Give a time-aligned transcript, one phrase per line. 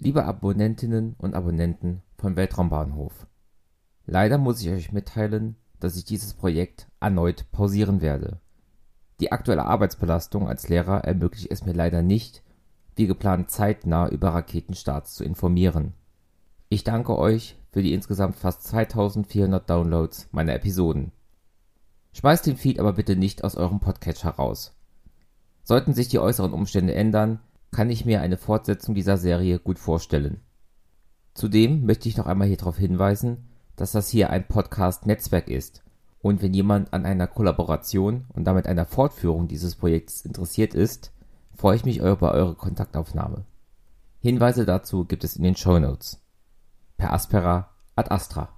[0.00, 3.26] Liebe Abonnentinnen und Abonnenten von Weltraumbahnhof.
[4.06, 8.40] Leider muss ich euch mitteilen, dass ich dieses Projekt erneut pausieren werde.
[9.18, 12.44] Die aktuelle Arbeitsbelastung als Lehrer ermöglicht es mir leider nicht,
[12.94, 15.94] wie geplant zeitnah über Raketenstarts zu informieren.
[16.68, 21.10] Ich danke euch für die insgesamt fast 2400 Downloads meiner Episoden.
[22.12, 24.76] Schmeißt den Feed aber bitte nicht aus eurem Podcatcher raus.
[25.64, 27.40] Sollten sich die äußeren Umstände ändern,
[27.78, 30.40] kann ich mir eine Fortsetzung dieser Serie gut vorstellen.
[31.32, 35.84] Zudem möchte ich noch einmal hier darauf hinweisen, dass das hier ein Podcast-Netzwerk ist
[36.20, 41.12] und wenn jemand an einer Kollaboration und damit einer Fortführung dieses Projekts interessiert ist,
[41.54, 43.44] freue ich mich über eure Kontaktaufnahme.
[44.18, 46.20] Hinweise dazu gibt es in den Show Notes.
[46.96, 48.57] Per Aspera ad Astra.